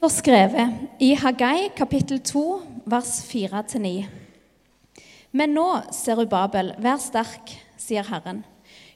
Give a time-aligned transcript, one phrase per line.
[0.00, 2.42] står skrevet i Hagai kapittel 2,
[2.88, 4.06] vers 4-9.
[5.36, 8.38] Men nå, Serubabel, vær sterk, sier Herren.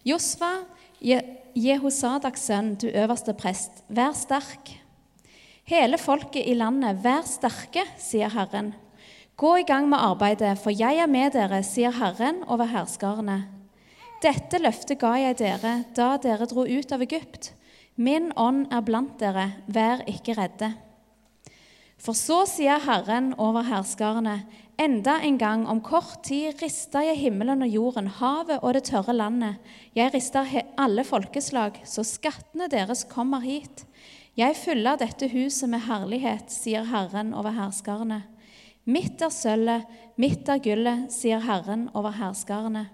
[0.09, 0.63] Josfa,
[1.05, 4.73] Jehosadaks sønn, du øverste prest, vær sterk.
[5.69, 8.73] Hele folket i landet, vær sterke, sier Herren.
[9.37, 13.43] Gå i gang med arbeidet, for jeg er med dere, sier Herren over herskarene.
[14.25, 17.53] Dette løftet ga jeg dere da dere dro ut av Egypt.
[18.01, 20.73] Min ånd er blant dere, vær ikke redde.
[22.01, 24.43] For så sier Herren over herskarene,
[24.81, 29.15] enda en gang om kort tid rister jeg himmelen og jorden, havet og det tørre
[29.15, 29.61] landet.
[29.97, 33.87] Jeg rister alle folkeslag, så skattene deres kommer hit.
[34.37, 38.25] Jeg fyller dette huset med herlighet, sier Herren over herskarene.
[38.85, 39.87] Mitt er sølvet,
[40.21, 42.89] mitt er gullet, sier Herren over herskarene.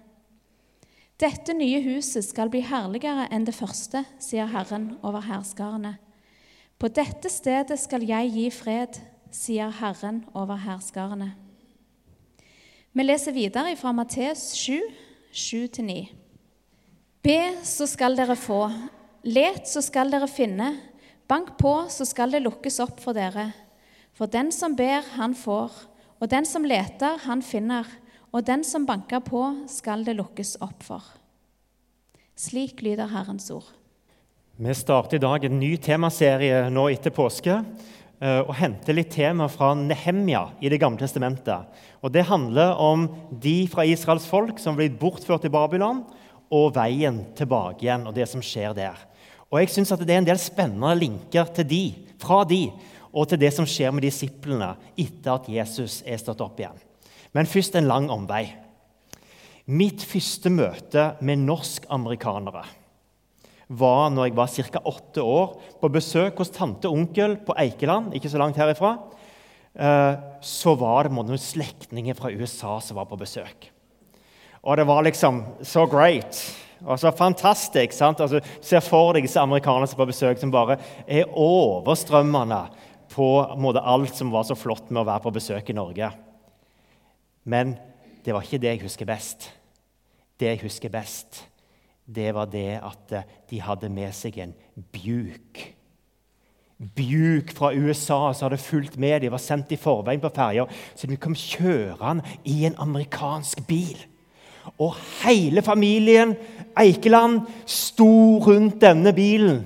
[1.21, 5.97] Dette nye huset skal bli herligere enn det første, sier Herren over herskarene.
[6.81, 8.97] På dette stedet skal jeg gi fred,
[9.29, 11.35] sier Herren over herskarene.
[12.97, 14.81] Vi leser videre fra Matteus 7,
[15.37, 15.99] 7-9.
[17.21, 17.37] Be,
[17.69, 18.63] så skal dere få.
[19.29, 20.71] Let, så skal dere finne.
[21.29, 23.51] Bank på, så skal det lukkes opp for dere.
[24.17, 25.77] For den som ber, han får.
[26.17, 27.85] Og den som leter, han finner.
[28.33, 31.05] Og den som banker på, skal det lukkes opp for.
[32.41, 33.69] Slik lyder Herrens ord.
[34.61, 39.47] Vi starter i dag en ny temaserie nå etter påske eh, og henter litt tema
[39.49, 41.79] fra Nehemja i Det gamle testamentet.
[42.05, 46.03] Og Det handler om de fra Israels folk som blir bortført til Babylon,
[46.53, 48.99] og veien tilbake igjen og det som skjer der.
[49.49, 51.85] Og jeg synes at Det er en del spennende linker til de,
[52.21, 52.67] fra de
[53.15, 56.77] og til det som skjer med disiplene etter at Jesus er stått opp igjen.
[57.33, 58.45] Men først en lang omvei.
[59.65, 62.67] Mitt første møte med norsk-amerikanere
[63.71, 64.83] var når jeg var ca.
[64.91, 68.97] åtte år, på besøk hos tante og onkel på Eikeland, ikke så langt herifra.
[69.75, 73.71] Eh, så var det noen slektninger fra USA som var på besøk.
[74.61, 76.41] Og det var liksom så great.
[76.85, 77.93] Og så fantastisk.
[77.93, 78.21] sant?
[78.21, 82.65] Altså, ser for deg disse amerikanerne som er på besøk, som bare er overstrømmende
[83.11, 83.29] på
[83.61, 86.11] måte, alt som var så flott med å være på besøk i Norge.
[87.45, 87.77] Men
[88.25, 89.51] det var ikke det jeg husker best.
[90.41, 91.43] Det jeg husker best,
[92.15, 94.55] det var det at eh, de hadde med seg en
[94.95, 95.63] bjuk.
[96.97, 99.21] Bjuk fra USA som hadde fulgt med.
[99.23, 100.67] De var sendt i forveien på ferja.
[100.97, 103.99] Så de kom kjørende i en amerikansk bil.
[104.81, 106.35] Og hele familien
[106.79, 109.63] Eikeland sto rundt denne bilen.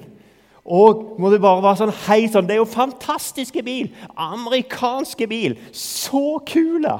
[0.64, 3.90] Og må det bare være sånn, hei sånn, Det er jo fantastiske bil!
[4.16, 5.58] Amerikanske bil!
[5.76, 6.96] Så kule!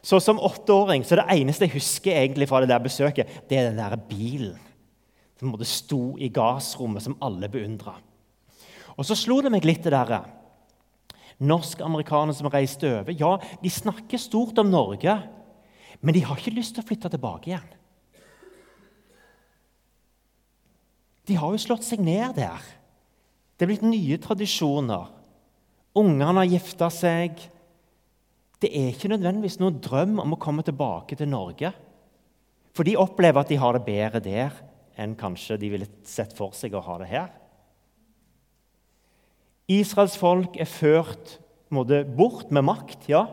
[0.00, 3.68] Så som åtteåring så det eneste jeg husker egentlig fra det der besøket, det er
[3.68, 4.69] den der bilen
[5.40, 7.94] som måtte sto i gassrommet, som alle beundra.
[8.98, 10.20] Og så slo det meg litt det derre
[11.40, 13.30] Norsk-amerikanere som reiste over, ja,
[13.62, 15.14] de snakker stort om Norge,
[16.04, 17.70] men de har ikke lyst til å flytte tilbake igjen.
[21.24, 22.60] De har jo slått seg ned der.
[23.56, 25.08] Det er blitt nye tradisjoner.
[25.96, 27.40] Ungene har gifta seg.
[28.60, 31.72] Det er ikke nødvendigvis noen drøm om å komme tilbake til Norge.
[32.76, 34.60] For de opplever at de har det bedre der
[35.00, 37.30] enn kanskje de ville sett for seg å ha det her.
[39.70, 41.38] Israels folk er ført
[41.74, 43.24] måte, bort med makt, ja.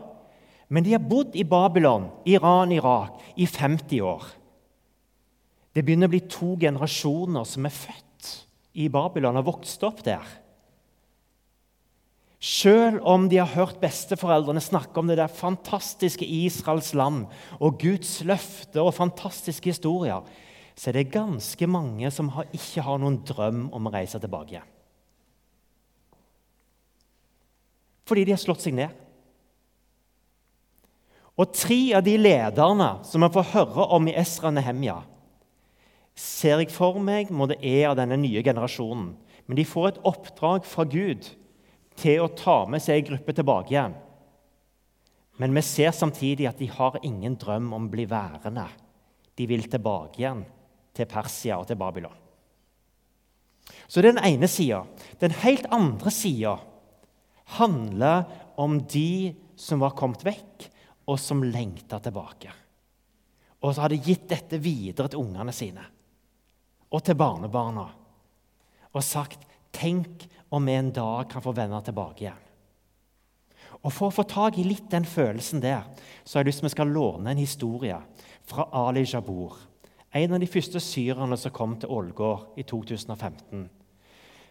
[0.70, 4.26] Men de har bodd i Babylon, Iran, Irak i 50 år.
[5.74, 8.34] Det begynner å bli to generasjoner som er født
[8.78, 10.26] i Babylon og vokst opp der.
[12.38, 17.26] Selv om de har hørt besteforeldrene snakke om det der fantastiske Israels land
[17.58, 20.22] og Guds løfter og fantastiske historier,
[20.78, 24.62] så er det ganske mange som har, ikke har noen drøm om å reise tilbake.
[28.08, 28.94] Fordi de har slått seg ned.
[31.38, 35.00] Og tre av de lederne som vi får høre om i Esra Nehemja,
[36.18, 39.12] ser jeg for meg må det er av denne nye generasjonen.
[39.48, 41.26] Men de får et oppdrag fra Gud
[41.98, 43.96] til å ta med seg en gruppe tilbake igjen.
[45.42, 48.66] Men vi ser samtidig at de har ingen drøm om å bli værende.
[49.38, 50.46] De vil tilbake igjen
[50.98, 52.16] til Persia og til Babylon.
[53.88, 54.84] Så det er den ene sida.
[55.22, 56.58] Den helt andre sida
[57.58, 58.26] handler
[58.60, 60.68] om de som var kommet vekk,
[61.08, 62.52] og som lengta tilbake.
[63.64, 65.86] Og så hadde gitt dette videre til ungene sine
[66.88, 67.86] og til barnebarna.
[68.96, 69.46] Og sagt
[69.78, 72.44] Tenk om vi en dag kan få vende tilbake igjen.
[73.84, 75.84] Og For å få tak i litt den følelsen der,
[76.24, 78.00] så har jeg lyst til vi skal låne en historie
[78.48, 79.60] fra Ali Jabur
[80.16, 83.68] en av de første syrerne som kom til Ålgård i 2015.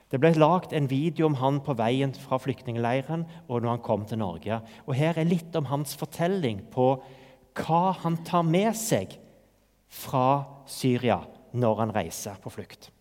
[0.07, 4.05] Det ble lagd en video om han på veien fra flyktningleiren og når han kom
[4.07, 4.61] til Norge.
[4.87, 6.93] Og Her er litt om hans fortelling på
[7.57, 9.17] hva han tar med seg
[9.91, 11.25] fra Syria
[11.57, 12.93] når han reiser på flukt.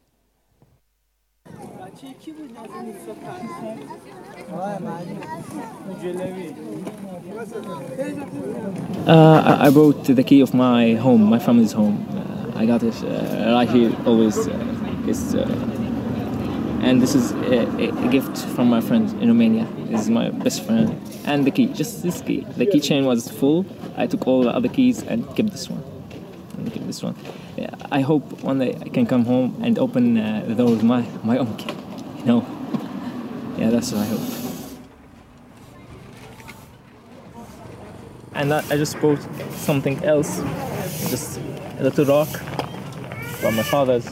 [9.07, 12.34] Uh, I, I brought the key of my home.
[12.55, 14.47] I got it uh, right here, always.
[14.47, 15.43] Uh, it's, uh,
[16.81, 19.67] and this is a, a gift from my friend in Romania.
[19.89, 20.99] This is my best friend.
[21.25, 22.41] And the key, just this key.
[22.57, 23.65] The keychain was full.
[23.97, 25.83] I took all the other keys and kept this one.
[26.57, 27.15] And kept this one.
[27.57, 30.83] Yeah, I hope one day I can come home and open uh, the door with
[30.83, 31.73] my, my own key.
[32.19, 32.45] You know?
[33.57, 34.45] Yeah, that's what I hope.
[38.35, 39.19] and I, I just bought
[39.51, 40.41] something else,
[41.09, 41.39] just
[41.79, 42.27] a little rock
[43.39, 44.07] from my father's.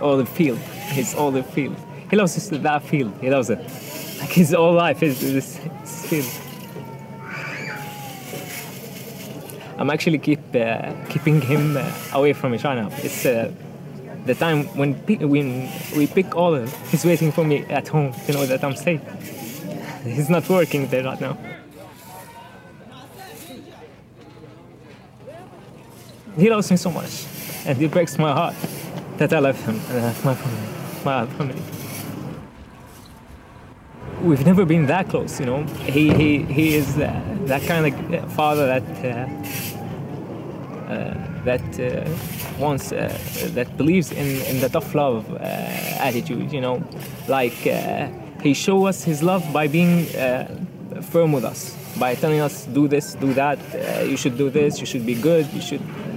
[0.00, 0.58] All the field,
[0.98, 1.76] it's all the field.
[2.10, 3.12] He loves this, that field.
[3.20, 3.58] He loves it.
[4.20, 5.60] Like his whole life is this,
[6.08, 6.26] field.
[9.78, 12.88] I'm actually keep uh, keeping him uh, away from China.
[12.98, 13.52] It's uh,
[14.26, 14.94] the time when
[15.28, 16.54] when we pick all.
[16.90, 19.00] He's waiting for me at home to know that I'm safe.
[20.04, 21.36] He's not working there right now.
[26.36, 27.26] He loves me so much,
[27.66, 28.54] and it breaks my heart
[29.18, 30.68] that I love him and I my family.
[31.04, 31.62] My family.
[34.22, 35.64] We've never been that close, you know.
[35.84, 39.08] He he he is uh, that kind of father that uh,
[40.92, 41.14] uh,
[41.44, 42.08] that uh,
[42.58, 43.18] wants uh,
[43.54, 45.36] that believes in in the tough love uh,
[46.08, 46.82] attitude, you know,
[47.28, 48.08] like uh,
[48.42, 50.46] he show us his love by being uh,
[51.02, 54.80] firm with us, by telling us do this, do that, uh, you should do this,
[54.80, 56.11] you should be good, you should uh,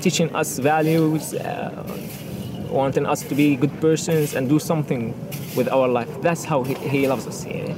[0.00, 1.70] teaching us values, uh,
[2.68, 5.14] wanting us to be good persons and do something
[5.56, 6.08] with our life.
[6.22, 7.42] That's how he, he loves us.
[7.42, 7.74] He,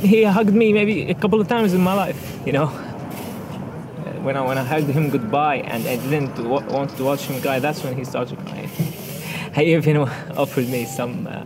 [0.00, 2.64] he hugged me maybe a couple of times in my life, you know.
[2.66, 7.22] Uh, When I, when I hugged him goodbye and I didn't wa- want to watch
[7.26, 8.70] him cry, that's when he started crying.
[9.56, 9.96] He even
[10.36, 11.44] offered me some, uh,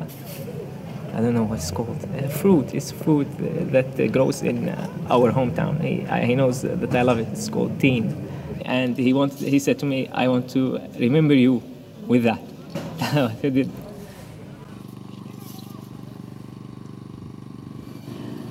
[1.15, 2.75] I don't know what it's called, uh, fruit.
[2.75, 5.81] It's fruit uh, that uh, grows in uh, our hometown.
[5.81, 7.29] He, he knows that I love it.
[7.33, 8.05] It's called teen.
[8.65, 11.63] And he, wanted, he said to me, I want to remember you
[12.07, 12.41] with that.
[13.43, 13.71] I did.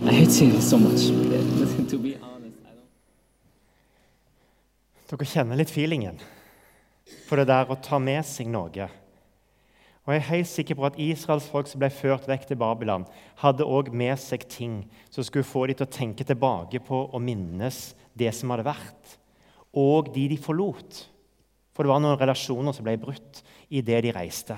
[0.04, 1.08] I hate it so much.
[1.90, 2.88] to be honest, I don't.
[5.10, 6.20] Dere kjenner litt feelingen
[7.28, 8.90] på det der å ta med seg noe.
[10.06, 13.06] Og Jeg er helt sikker på at Israels folk som ble ført vekk til Babylon,
[13.44, 14.80] hadde også med seg ting
[15.14, 19.19] som skulle få dem til å tenke tilbake på og minnes det som hadde vært,
[19.77, 21.04] og de de forlot.
[21.74, 24.57] For det var noen relasjoner som ble brutt i det de reiste.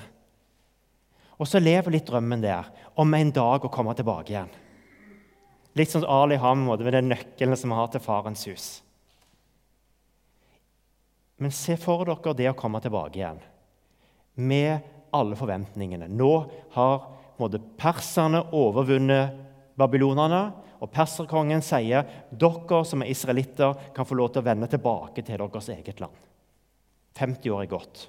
[1.41, 2.69] Og så lever litt drømmen der
[3.01, 4.51] om en dag å komme tilbake igjen.
[5.77, 8.65] Litt som Ali har med med den nøkkelen som vi har til farens hus.
[11.41, 13.39] Men se for dere det å komme tilbake igjen
[14.35, 16.07] med alle forventningene.
[16.07, 16.33] Nå
[16.75, 17.07] har
[17.41, 19.33] måte, perserne overvunnet
[19.79, 20.51] babylonerne,
[20.81, 25.37] og perserkongen sier dere som er israelitter, kan få lov til å vende tilbake til
[25.37, 26.15] deres eget land.
[27.19, 28.05] 50 år er gått.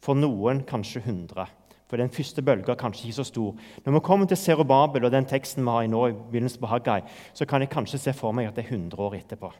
[0.00, 1.48] For noen kanskje 100.
[1.88, 3.54] For den første bølga er kanskje ikke så stor.
[3.84, 6.70] Når vi kommer til Zerubabel og den teksten vi har i nå, i begynnelsen på
[6.70, 7.00] Haggai,
[7.32, 9.52] så kan jeg kanskje se for meg at det er 100 år etterpå.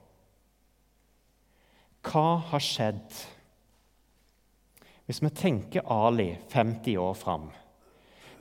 [2.08, 3.22] Hva har skjedd?
[5.08, 7.48] Hvis vi tenker Ali 50 år fram,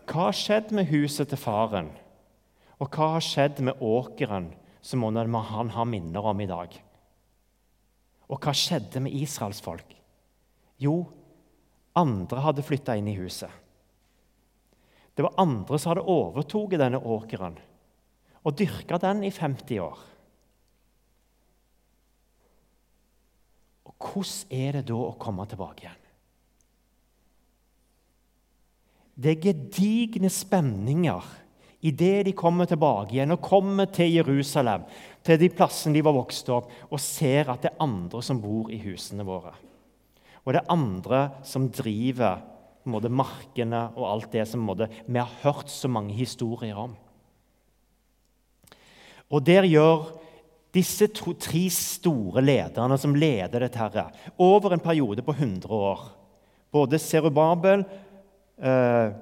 [0.08, 1.90] hva har skjedd med huset til faren?
[2.78, 4.52] Og hva har skjedd med åkeren
[4.86, 6.76] som han har minner om i dag?
[8.28, 9.96] Og hva skjedde med Israels folk?
[10.78, 11.06] Jo,
[11.98, 13.50] andre hadde flytta inn i huset.
[15.18, 17.58] Det var andre som hadde overtatt denne åkeren
[18.46, 20.04] og dyrka den i 50 år.
[23.90, 26.04] Og hvordan er det da å komme tilbake igjen?
[29.18, 31.26] Det er gedigne spenninger
[31.88, 34.86] idet de kommer tilbake igjen og kommer til Jerusalem,
[35.24, 38.72] til de plassene de var vokst opp, og ser at det er andre som bor
[38.74, 39.54] i husene våre.
[40.46, 42.40] Og det er andre som driver
[42.88, 46.96] måte, markene og alt det som måte, vi har hørt så mange historier om.
[49.28, 50.08] Og der gjør
[50.76, 54.08] disse to, tre store lederne som leder dette herre,
[54.40, 56.06] over en periode på 100 år
[56.72, 57.86] Både Serubabel,
[58.60, 59.14] eh,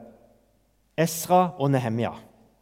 [0.98, 2.12] Esra og Nehemia.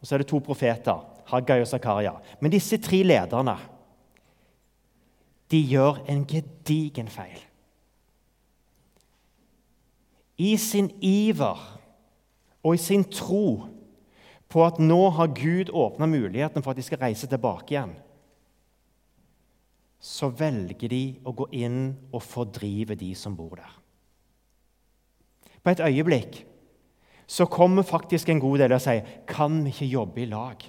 [0.04, 2.10] Og så er det to profeter, Haggai og Zakaria.
[2.40, 3.54] Men disse tre lederne
[5.48, 7.40] de gjør en gedigen feil.
[10.36, 11.64] I sin iver
[12.60, 13.64] og i sin tro
[14.52, 17.96] på at nå har Gud åpna muligheten for at de skal reise tilbake igjen,
[20.04, 23.78] så velger de å gå inn og fordrive de som bor der.
[25.64, 26.44] På et øyeblikk
[27.26, 30.64] så kommer faktisk en god del og sier kan vi ikke jobbe i lag?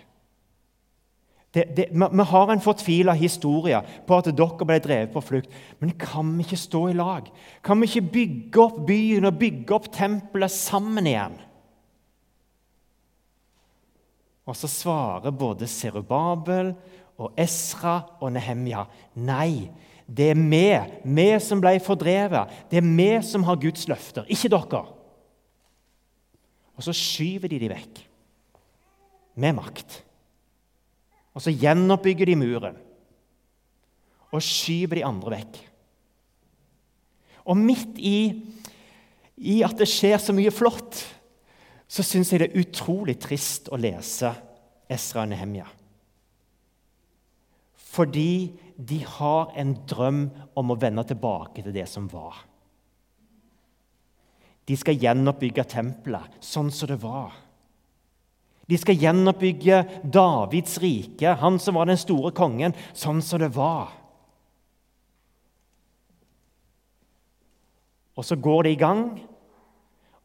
[1.56, 5.54] Det, det, vi har en fortvila historie på at dere ble drevet på flukt.
[5.80, 7.30] Men kan vi ikke stå i lag?
[7.64, 11.38] Kan vi ikke bygge opp byen og bygge opp tempelet sammen igjen?
[14.46, 16.74] Og så svarer både Serubabel
[17.16, 18.84] og Esra og Nehemja
[19.16, 19.72] nei.
[20.06, 20.68] Det er vi,
[21.08, 22.52] vi som ble fordrevet.
[22.70, 24.84] Det er vi som har Guds løfter, ikke dere.
[26.76, 28.02] Og så skyver de de vekk
[29.40, 30.02] med makt.
[31.36, 32.82] Og så gjenoppbygger de muren
[34.36, 35.60] og skyver de andre vekk.
[37.46, 38.18] Og midt i,
[39.38, 40.98] i at det skjer så mye flott,
[41.88, 44.34] så syns jeg det er utrolig trist å lese
[44.92, 45.68] Esra og Nehemja.
[47.96, 50.26] Fordi de har en drøm
[50.58, 52.42] om å vende tilbake til det som var.
[54.66, 57.36] De skal gjenoppbygge tempelet sånn som det var.
[58.66, 63.94] De skal gjenoppbygge Davids rike, han som var den store kongen, sånn som det var.
[68.16, 69.06] Og så går det i gang,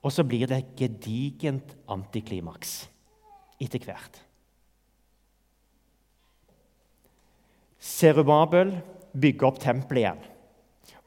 [0.01, 2.87] og så blir det et gedigent antiklimaks
[3.61, 4.23] etter hvert.
[7.81, 8.73] Serubabel
[9.13, 10.23] bygger opp tempelet igjen.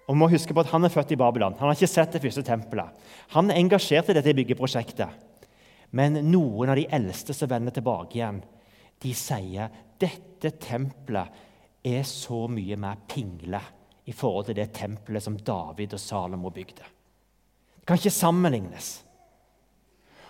[0.08, 1.56] Og må huske på at Han er født i Babylon.
[1.60, 2.92] Han har ikke sett det første tempelet.
[3.36, 5.22] Han er engasjert i dette byggeprosjektet.
[5.94, 8.42] Men noen av de eldste som vender tilbake igjen,
[9.04, 11.44] de sier dette tempelet
[11.84, 13.62] er så mye mer pingle
[14.08, 16.84] i forhold til det tempelet som David og Salomo bygde.
[17.80, 18.94] Det kan ikke sammenlignes.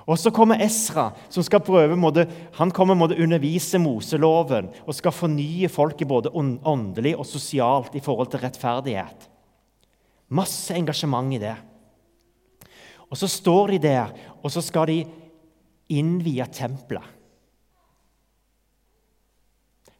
[0.04, 2.26] Og Så kommer Esra, som skal prøve måtte,
[2.58, 8.34] han kommer måtte undervise Moseloven og skal fornye folket både åndelig og sosialt i forhold
[8.34, 9.30] til rettferdighet.
[10.34, 11.56] Masse engasjement i det.
[13.10, 15.04] Og Så står de der, og så skal de
[15.94, 17.06] innvie tempelet.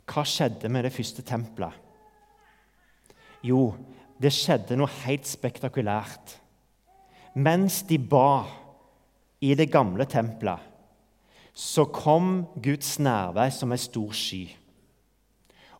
[0.10, 1.78] Hva skjedde med det første tempelet?
[3.46, 3.76] Jo,
[4.18, 6.38] det skjedde noe helt spektakulært.
[7.36, 8.46] Mens de ba
[9.44, 10.60] i det gamle tempelet,
[11.54, 14.48] så kom Guds nærvær som en stor sky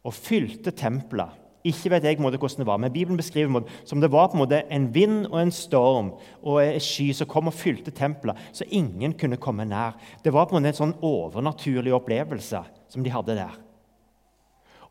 [0.04, 4.02] og fylte tempelet ikke vet jeg måte, hvordan det var, men Bibelen beskriver måte, som
[4.02, 7.48] det var på en måte en vind og en storm og en sky som kom
[7.48, 9.96] og fylte tempelet, så ingen kunne komme nær.
[10.24, 13.56] Det var på en måte en sånn overnaturlig opplevelse som de hadde der.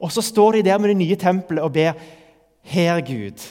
[0.03, 1.93] Og så står de der med det nye tempelet og ber
[2.63, 3.43] Her, Gud,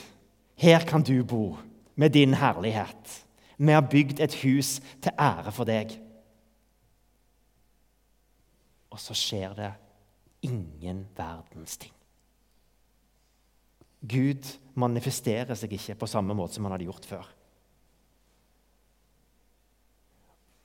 [0.56, 1.58] her kan du bo
[1.96, 3.26] med din herlighet.
[3.58, 5.92] Vi har bygd et hus til ære for deg.
[8.90, 9.72] Og så skjer det
[10.48, 11.94] ingen verdens ting.
[14.02, 14.48] Gud
[14.82, 17.30] manifesterer seg ikke på samme måte som han hadde gjort før.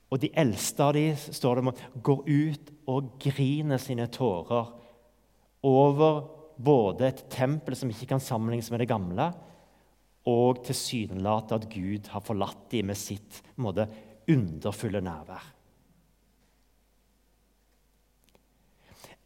[0.07, 4.71] Og de eldste av dem står det, går ut og griner sine tårer
[5.67, 6.21] over
[6.57, 9.27] både et tempel som ikke kan sammenlignes med det gamle,
[10.27, 13.85] og tilsynelatende at Gud har forlatt dem med sitt måte,
[14.27, 15.43] underfulle nærvær.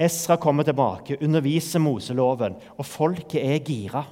[0.01, 4.03] Esra kommer tilbake, underviser Moseloven, og folket er gira.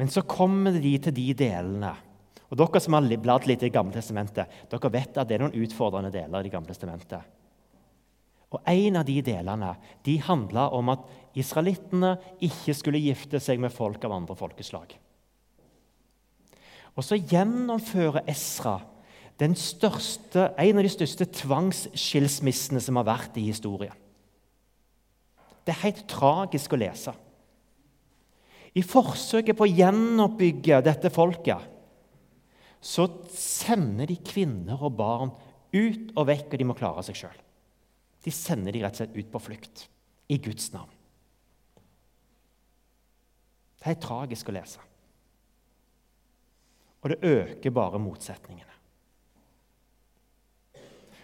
[0.00, 1.92] Men så kommer de til de delene
[2.50, 5.44] og Dere som har bladd litt i Det gamle testamentet, dere vet at det er
[5.44, 7.22] noen utfordrende deler i Det gamle testamentet.
[8.50, 11.04] Og En av de delene de handla om at
[11.38, 14.96] israelittene ikke skulle gifte seg med folk av andre folkeslag.
[16.98, 18.80] Og så gjennomfører Esra
[19.56, 23.96] største, en av de største tvangsskilsmissene som har vært i historien.
[25.64, 27.14] Det er helt tragisk å lese.
[28.76, 31.66] I forsøket på å gjenoppbygge dette folket
[32.80, 35.32] så sender de kvinner og barn
[35.74, 37.40] ut og vekk, og de må klare seg sjøl.
[38.24, 39.84] De sender de rett og slett ut på flukt
[40.32, 40.92] i Guds navn.
[43.80, 44.82] Det er tragisk å lese.
[47.00, 48.69] Og det øker bare motsetningene.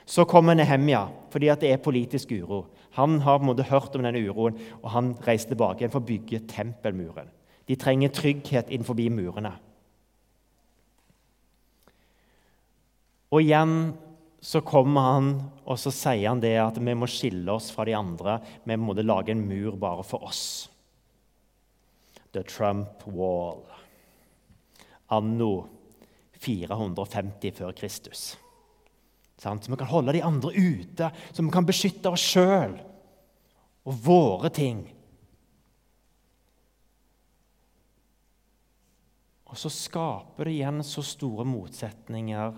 [0.06, 2.66] Så kommer Nehemja fordi det er politisk uro.
[2.96, 6.00] Han har på en måte hørt om denne uroen, og han reiser tilbake igjen for
[6.00, 7.28] å bygge tempelmuren.
[7.66, 9.52] De trenger trygghet innenfor murene.
[13.34, 13.74] Og igjen
[14.40, 15.30] så kommer han
[15.66, 18.38] og så sier han det at vi må skille oss fra de andre.
[18.64, 20.70] Vi må lage en mur bare for oss.
[22.32, 23.64] The Trump Wall.
[25.10, 25.66] Anno
[26.38, 28.36] 450 før Kristus.
[29.36, 32.78] Så vi kan holde de andre ute, så vi kan beskytte oss sjøl
[33.86, 34.80] og våre ting.
[39.46, 42.56] Og så skaper det igjen så store motsetninger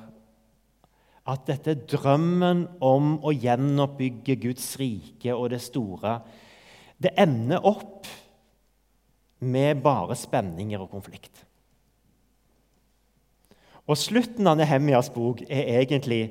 [1.28, 6.16] at dette drømmen om å gjenoppbygge Guds rike og det store,
[6.98, 8.08] det ender opp
[9.44, 11.44] med bare spenninger og konflikt.
[13.88, 16.22] Og slutten av Nehemjas bok er egentlig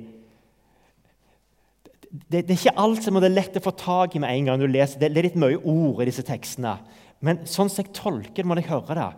[2.11, 4.61] det, det, er ikke alt som er lett å få tak i med en gang
[4.61, 4.99] du leser.
[4.99, 6.77] Det, det er litt mye ord i disse tekstene.
[7.23, 9.09] Men sånn som jeg tolker det, må jeg høre det,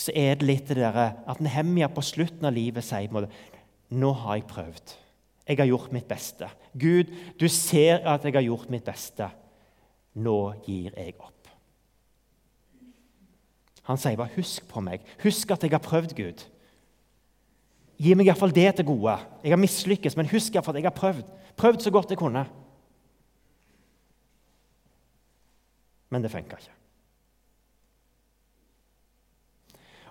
[0.00, 3.24] så er det litt det derre at Nehemia på slutten av livet sier på
[3.90, 4.94] Nå har jeg prøvd.
[5.50, 6.46] Jeg har gjort mitt beste.
[6.78, 7.10] Gud,
[7.40, 9.26] du ser at jeg har gjort mitt beste.
[10.14, 11.34] Nå gir jeg opp.
[13.90, 15.02] Han sier bare 'husk på meg'.
[15.24, 16.46] Husk at jeg har prøvd, Gud.
[17.98, 19.18] Gi meg iallfall det til gode.
[19.42, 21.26] Jeg har mislykkes, men husk iallfall at jeg har prøvd.
[21.60, 22.44] Prøvd så godt jeg kunne.
[26.10, 26.76] Men det funka ikke.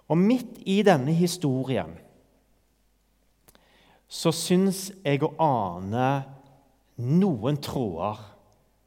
[0.10, 1.92] Og midt i denne historien
[4.10, 6.08] så syns jeg å ane
[7.06, 8.24] noen tråder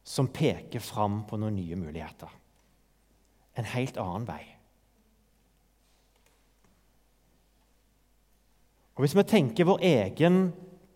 [0.02, 2.31] som peker fram på noen nye muligheter.
[3.54, 4.42] En helt annen vei.
[8.97, 10.42] Og Hvis vi tenker vår egen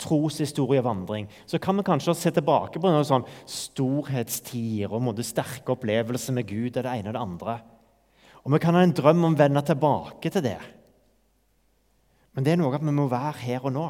[0.02, 6.36] troshistorievandring, så kan vi kanskje se tilbake på noen sånn storhetstider og måtte sterke opplevelser
[6.36, 7.56] med Gud og det ene og det andre.
[8.44, 10.58] Og vi kan ha en drøm om å vende tilbake til det.
[12.36, 13.86] Men det er noe at vi må være her og nå.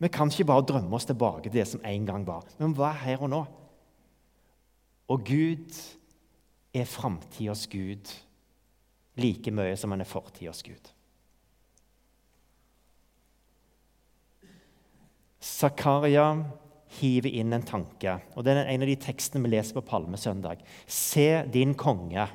[0.00, 2.46] Vi kan ikke bare drømme oss tilbake til det som en gang var.
[2.56, 3.40] Vi må være her og nå.
[5.12, 5.76] Og Gud
[6.72, 8.08] er framtidas Gud
[9.20, 10.92] like mye som han er fortidas Gud.
[15.40, 16.26] Zakaria
[17.00, 20.60] hiver inn en tanke, og det er en av de tekstene vi leser på Palmesøndag.
[20.90, 22.26] Se, din konge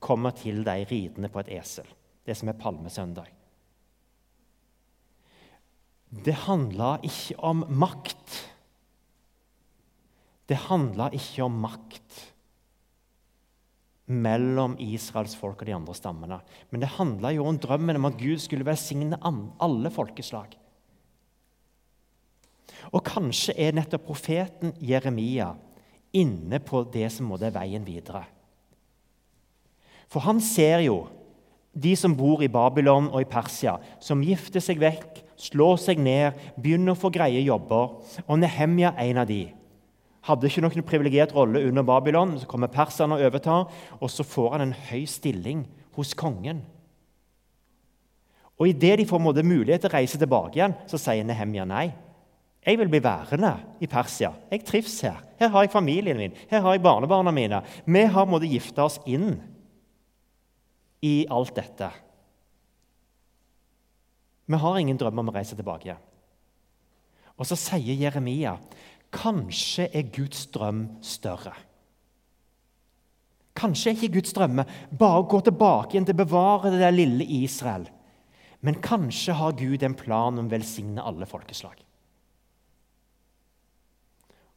[0.00, 1.88] kommer til deg ridende på et esel.
[2.24, 3.28] Det som er Palmesøndag.
[6.10, 8.38] Det handla ikke om makt.
[10.50, 12.24] Det handla ikke om makt
[14.10, 16.40] mellom Israels folk og de andre stammene.
[16.70, 20.56] Men det handla jo om drømmen om at Gud skulle velsigne alle folkeslag.
[22.90, 25.52] Og kanskje er nettopp profeten Jeremia
[26.16, 28.24] inne på det som må være veien videre.
[30.10, 31.04] For han ser jo
[31.70, 36.36] de som bor i Babylon og i Persia, som gifter seg vekk slår seg ned,
[36.60, 38.00] begynner å få greie jobber.
[38.26, 39.44] Og Nehemja er en av de.
[40.26, 42.36] Hadde ikke noen privilegert rolle under Babylon.
[42.40, 45.64] Så kommer perserne og overtar, og så får han en høy stilling
[45.96, 46.64] hos kongen.
[48.60, 51.88] Og Idet de får mulighet til å reise tilbake igjen, så sier Nehemja nei.
[52.66, 54.34] Jeg vil bli værende i Persia.
[54.50, 55.22] Jeg trives her.
[55.40, 57.62] Her har jeg familien min, her har jeg barnebarna mine.
[57.86, 59.38] Vi har måttet gifte oss inn
[61.00, 61.88] i alt dette.
[64.50, 65.96] Vi har ingen drøm om å reise tilbake.
[67.40, 68.58] Og så sier Jeremia
[69.14, 71.54] kanskje er Guds drøm større.
[73.56, 74.66] Kanskje er ikke Guds drømme
[75.00, 77.88] bare å gå tilbake igjen til å bevare det der lille Israel.
[78.60, 81.78] Men kanskje har Gud en plan om å velsigne alle folkeslag.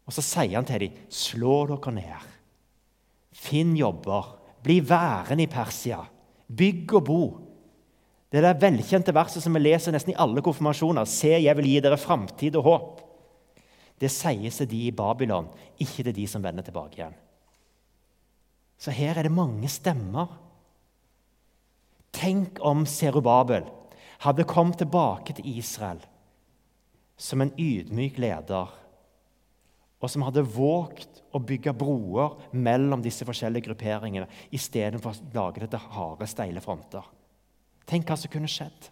[0.07, 2.27] Og Så sier han til dem, slå dere ned.
[3.33, 4.35] Finn jobber.
[4.63, 6.01] Bli værende i Persia.
[6.47, 7.23] Bygg og bo.
[8.31, 11.05] Det er det velkjente verset som vi leser nesten i alle konfirmasjoner.
[11.05, 13.03] Se, jeg vil gi dere framtid og håp.
[13.99, 17.13] Det sies til de i Babylon, ikke til de som vender tilbake igjen.
[18.79, 20.33] Så her er det mange stemmer.
[22.13, 23.69] Tenk om Serubabel
[24.25, 26.01] hadde kommet tilbake til Israel
[27.17, 28.71] som en ydmyk leder,
[30.03, 35.69] og som hadde våget å bygge broer mellom disse forskjellige grupperingene istedenfor å lage det
[35.71, 37.07] til harde, steile fronter.
[37.87, 38.89] Tenk hva som kunne skjedd.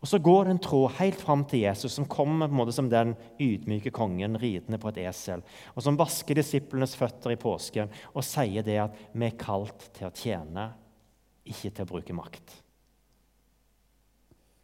[0.00, 2.72] Og Så går det en tråd helt fram til Jesus, som kommer på en måte
[2.72, 5.42] som den ydmyke kongen ridende på et esel,
[5.74, 10.08] og som vasker disiplenes føtter i påsken og sier det at vi er kalt til
[10.08, 10.70] å tjene,
[11.44, 12.54] ikke til å bruke makt.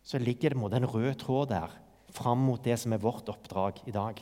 [0.00, 1.76] Så ligger det en rød tråd der
[2.16, 4.16] fram mot det som er vårt oppdrag i dag.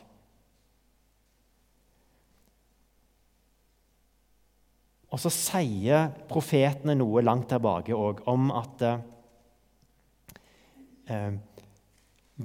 [5.15, 8.83] Og så sier profetene noe langt tilbake òg om at
[11.07, 11.37] eh,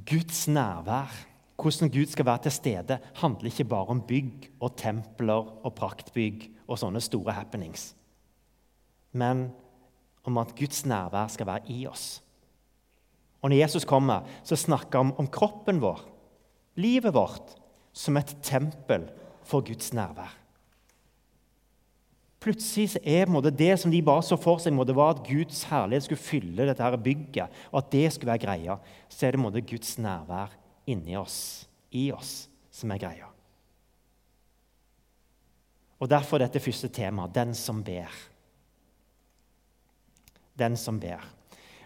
[0.05, 1.15] Guds nærvær,
[1.57, 6.45] hvordan Gud skal være til stede, handler ikke bare om bygg og templer og praktbygg
[6.69, 7.95] og sånne store happenings,
[9.17, 9.47] men
[10.29, 12.21] om at Guds nærvær skal være i oss.
[13.41, 16.05] Og Når Jesus kommer, så snakker han om, om kroppen vår,
[16.77, 17.55] livet vårt,
[17.93, 19.09] som et tempel
[19.43, 20.38] for Guds nærvær.
[22.39, 25.65] Plutselig så er måte, det som de bare så for seg, måte, var at Guds
[25.67, 28.77] herlighet skulle fylle dette her bygget, og at det skulle være greia.
[29.11, 30.53] Så er det Guds nærvær
[30.87, 33.27] inni oss, i oss, som er greia.
[35.99, 38.13] Og Derfor dette første temaet den som ber.
[40.55, 41.25] Den som ber.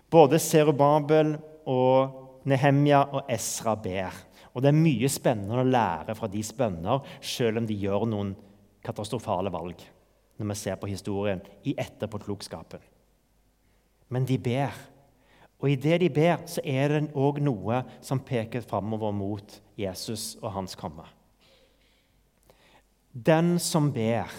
[0.05, 1.33] Både Serubabel
[1.65, 4.13] og Nehemja og Esra ber.
[4.53, 8.35] Og Det er mye spennende å lære fra deres bønner, selv om de gjør noen
[8.85, 9.81] katastrofale valg
[10.43, 12.81] når vi ser på historien i etterpåklokskapen.
[14.11, 14.75] Men de ber.
[15.63, 20.33] Og i det de ber, så er det òg noe som peker framover mot Jesus
[20.41, 21.05] og hans komme.
[23.13, 24.29] Den som ber,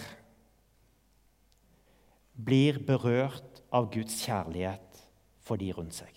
[2.35, 5.01] blir berørt av Guds kjærlighet
[5.45, 6.11] for de rundt seg.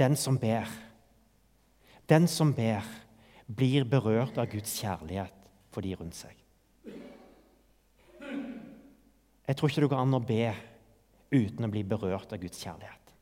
[0.00, 0.68] Den som ber.
[2.08, 2.84] Den som ber,
[3.46, 6.34] blir berørt av Guds kjærlighet for de rundt seg.
[9.46, 10.46] Jeg tror ikke det går an å be
[11.34, 13.12] uten å bli berørt av Guds kjærlighet.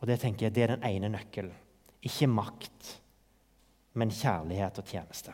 [0.00, 1.54] Og Det tenker jeg, det er den ene nøkkelen.
[2.04, 2.90] Ikke makt,
[3.96, 5.32] men kjærlighet og tjeneste.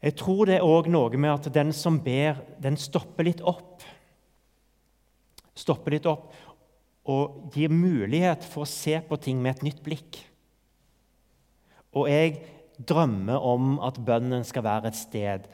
[0.00, 3.84] Jeg tror det er òg noe med at den som ber, den stopper litt opp.
[5.56, 6.32] Stopper litt opp
[7.06, 10.18] og gir mulighet for å se på ting med et nytt blikk.
[11.96, 12.40] Og jeg
[12.76, 15.46] drømmer om at bønnen skal være et sted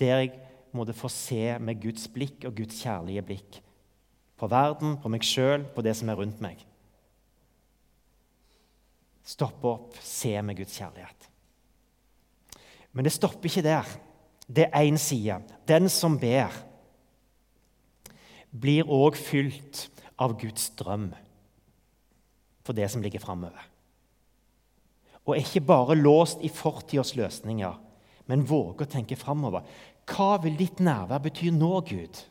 [0.00, 0.32] der jeg
[0.76, 3.60] måtte få se med Guds blikk og Guds kjærlige blikk
[4.40, 6.62] på verden, på meg sjøl, på det som er rundt meg.
[9.26, 11.26] Stoppe opp, se med Guds kjærlighet.
[12.96, 13.90] Men det stopper ikke der.
[14.48, 15.36] Det er én side.
[15.68, 16.54] Den som ber,
[18.50, 19.86] blir òg fylt
[20.18, 21.10] av Guds drøm
[22.66, 23.60] for det som ligger framover.
[25.26, 27.76] Og er ikke bare låst i fortidas løsninger,
[28.26, 29.62] men våger å tenke framover.
[30.08, 32.22] Hva vil ditt nærvær bety nå, Gud?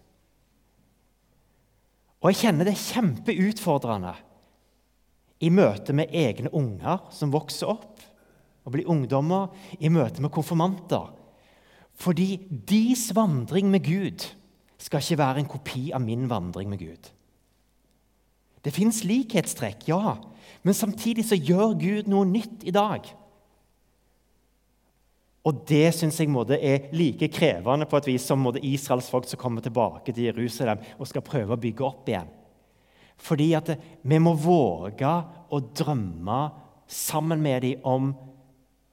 [2.19, 4.15] Og jeg kjenner det er kjempeutfordrende
[5.39, 8.01] i møte med egne unger som vokser opp
[8.67, 9.47] og blir ungdommer,
[9.79, 11.07] i møte med konfirmanter.
[11.97, 14.25] Fordi deres vandring med Gud
[14.77, 17.09] skal ikke være en kopi av min vandring med Gud.
[18.61, 20.17] Det fins likhetstrekk, ja,
[20.63, 23.07] men samtidig så gjør Gud noe nytt i dag.
[25.49, 29.25] Og det syns jeg måtte, er like krevende på et vis som måtte, Israels folk
[29.25, 32.29] som kommer tilbake til Jerusalem og skal prøve å bygge opp igjen.
[33.19, 33.71] Fordi at
[34.05, 35.09] vi må våge
[35.49, 36.39] å drømme
[36.89, 38.13] sammen med dem om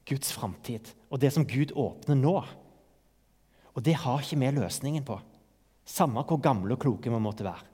[0.09, 2.39] Guds framtid og det som Gud åpner nå.
[3.77, 5.21] Og det har ikke vi løsningen på,
[5.85, 7.69] samme hvor gamle og kloke vi måtte være.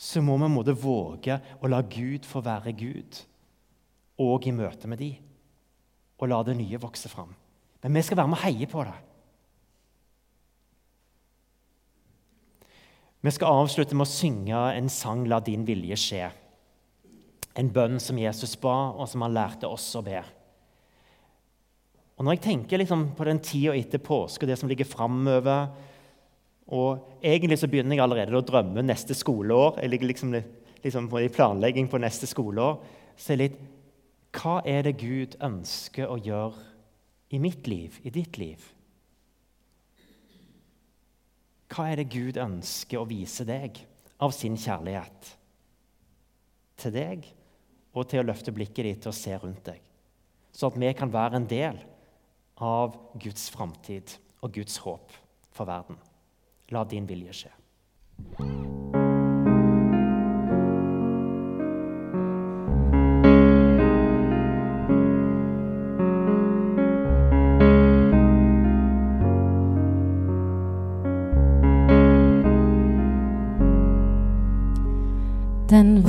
[0.00, 3.18] Så må vi måtte våge å la Gud få være Gud,
[4.20, 5.29] og i møte med dem
[6.20, 7.32] og la det nye vokse fram.
[7.82, 8.98] Men vi skal være med og heie på det.
[13.20, 16.30] Vi skal avslutte med å synge en sang 'La din vilje skje'.
[17.56, 20.22] En bønn som Jesus ba, og som han lærte oss å be.
[22.16, 25.68] Og Når jeg tenker liksom på den tida etter påske og det som ligger framover
[26.70, 29.80] og Egentlig så begynner jeg allerede å drømme neste skoleår.
[29.82, 30.34] Jeg ligger liksom,
[30.84, 32.78] liksom i planlegging på neste skoleår.
[33.16, 33.58] Så jeg litt
[34.36, 36.62] hva er det Gud ønsker å gjøre
[37.34, 38.62] i mitt liv, i ditt liv?
[41.70, 43.78] Hva er det Gud ønsker å vise deg
[44.22, 45.34] av sin kjærlighet
[46.80, 47.28] til deg
[47.94, 49.82] og til å løfte blikket ditt og se rundt deg?
[50.50, 51.78] Så at vi kan være en del
[52.60, 55.14] av Guds framtid og Guds håp
[55.54, 55.98] for verden.
[56.74, 58.79] La din vilje skje.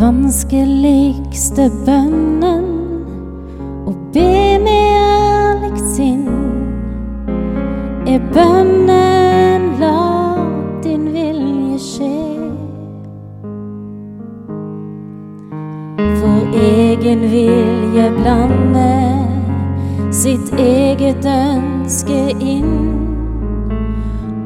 [0.02, 2.64] Vanskeligste bønnen
[3.86, 4.32] å be
[4.64, 6.24] med ærlig sinn
[8.10, 10.00] er bønnen la
[10.82, 12.10] din vilje skje.
[16.18, 18.90] For egen vilje blande
[20.24, 22.74] sitt eget ønske inn.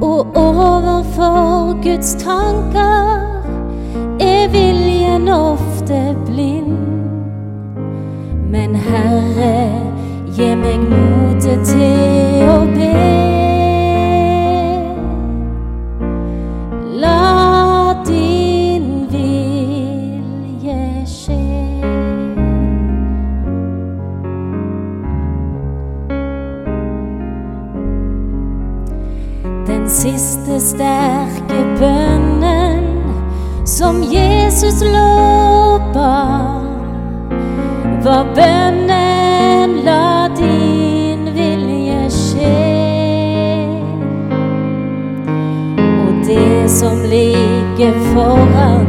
[0.03, 3.24] Og overfor Guds tanker
[4.51, 6.77] viljen ofte blind.
[8.51, 9.55] Men Herre,
[10.35, 12.93] gi meg motet til å be.
[29.65, 32.85] Den siste sterke bønnen
[33.65, 34.24] som gir
[34.55, 36.11] Jesus lova,
[38.05, 42.61] var bønnen la din vilje skje.
[46.05, 48.84] Og det som ligger foran,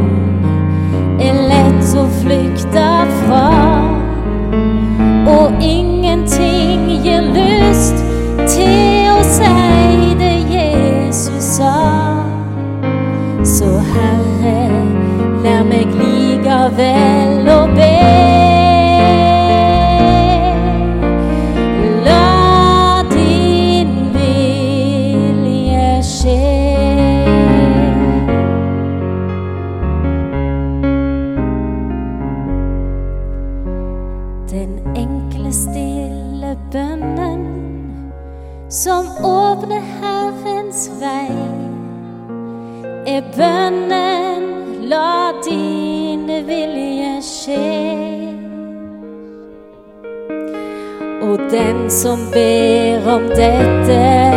[53.57, 54.33] dette,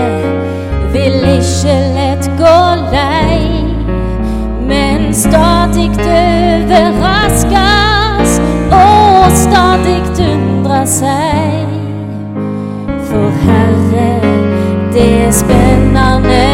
[0.94, 2.60] vil ikke lett gå
[2.92, 3.40] lei,
[4.68, 5.90] men stadig
[6.70, 8.40] overraskes
[8.72, 11.68] og stadig undre seg.
[13.10, 14.12] For Herre,
[14.94, 16.49] det er spennende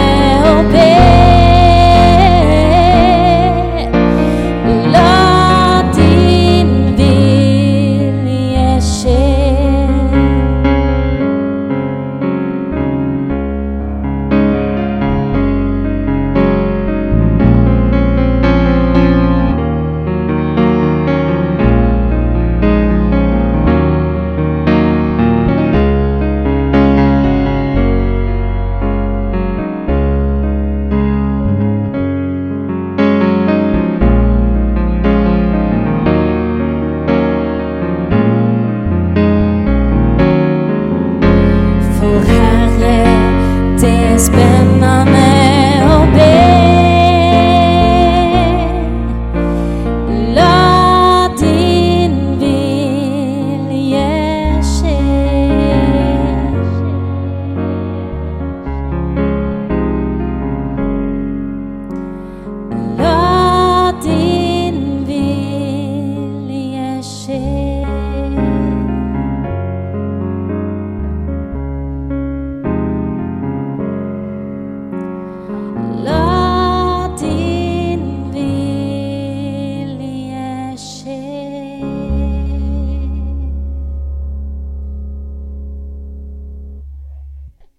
[43.86, 45.25] desesperada.